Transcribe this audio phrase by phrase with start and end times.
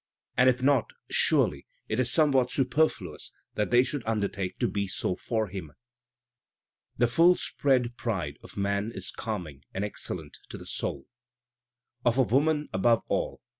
[0.35, 5.15] And, if not, siu^ly it is somewhat superfluous that they should undertake to be so
[5.15, 5.73] for Him.
[6.09, 11.05] *'* The full spread pride of man is calming and excellent to the soul,'
[12.03, 13.41] "Of a woman above all.